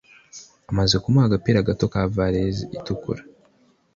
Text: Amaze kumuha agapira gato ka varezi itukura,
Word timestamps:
Amaze 0.71 0.95
kumuha 1.03 1.25
agapira 1.27 1.67
gato 1.67 1.85
ka 1.93 2.01
varezi 2.15 2.63
itukura, 2.77 3.21